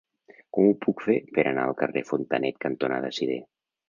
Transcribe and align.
Com 0.57 0.69
ho 0.69 0.77
puc 0.85 1.03
fer 1.09 1.17
per 1.35 1.43
anar 1.51 1.65
al 1.69 1.75
carrer 1.81 2.03
Fontanet 2.13 2.57
cantonada 2.65 3.13
Sidé? 3.19 3.37